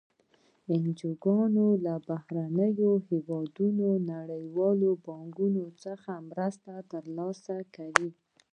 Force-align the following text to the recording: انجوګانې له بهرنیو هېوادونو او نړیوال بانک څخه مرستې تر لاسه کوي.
انجوګانې 0.73 1.69
له 1.85 1.93
بهرنیو 2.07 2.91
هېوادونو 3.09 3.81
او 3.93 4.03
نړیوال 4.13 4.79
بانک 5.05 5.37
څخه 5.85 6.11
مرستې 6.29 6.75
تر 6.91 7.03
لاسه 7.17 7.55
کوي. 7.75 8.09